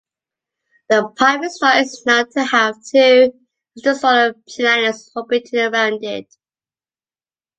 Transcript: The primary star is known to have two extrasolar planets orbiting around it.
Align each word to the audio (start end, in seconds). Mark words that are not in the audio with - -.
The 0.89 1.13
primary 1.15 1.51
star 1.51 1.77
is 1.79 2.03
known 2.07 2.27
to 2.31 2.43
have 2.43 2.83
two 2.83 3.33
extrasolar 3.77 4.33
planets 4.49 5.11
orbiting 5.15 5.59
around 5.59 6.03
it. 6.03 6.37